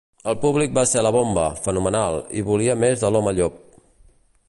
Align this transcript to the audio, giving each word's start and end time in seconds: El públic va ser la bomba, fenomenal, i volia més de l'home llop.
El 0.31 0.37
públic 0.45 0.71
va 0.77 0.85
ser 0.91 1.03
la 1.07 1.11
bomba, 1.17 1.43
fenomenal, 1.67 2.19
i 2.41 2.43
volia 2.51 2.77
més 2.85 3.05
de 3.05 3.13
l'home 3.17 3.39
llop. 3.41 3.65